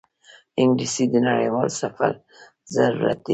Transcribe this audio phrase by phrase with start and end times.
[0.61, 2.11] انګلیسي د نړیوال سفر
[2.75, 3.29] ضرورت دی